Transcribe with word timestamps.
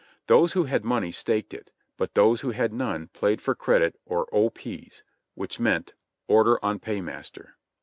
Those 0.25 0.53
who 0.53 0.63
had 0.63 0.83
money 0.83 1.11
staked 1.11 1.53
it, 1.53 1.69
but 1.95 2.15
those 2.15 2.41
who 2.41 2.49
had 2.49 2.73
none 2.73 3.09
played 3.09 3.39
for 3.39 3.53
credit 3.53 3.99
or 4.03 4.27
"O. 4.31 4.49
P.'s," 4.49 5.03
which 5.35 5.59
meant 5.59 5.93
"Order 6.27 6.57
on 6.65 6.79
Paymaster." 6.79 7.53